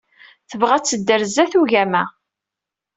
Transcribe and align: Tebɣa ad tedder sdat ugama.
Tebɣa 0.49 0.73
ad 0.77 0.85
tedder 0.85 1.21
sdat 1.29 1.53
ugama. 1.61 2.03